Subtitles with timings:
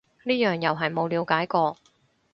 [0.23, 1.77] 呢樣又係冇了解過